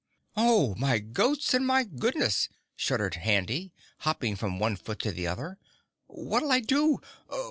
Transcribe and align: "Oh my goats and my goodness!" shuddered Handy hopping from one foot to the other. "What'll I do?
"Oh 0.35 0.73
my 0.79 0.97
goats 0.97 1.53
and 1.53 1.67
my 1.67 1.83
goodness!" 1.83 2.49
shuddered 2.75 3.13
Handy 3.13 3.71
hopping 3.99 4.35
from 4.35 4.57
one 4.57 4.75
foot 4.75 4.97
to 5.01 5.11
the 5.11 5.27
other. 5.27 5.59
"What'll 6.07 6.51
I 6.51 6.59
do? 6.59 6.99